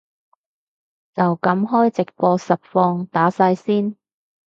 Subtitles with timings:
[1.13, 3.95] 就噉開直播實況打晒先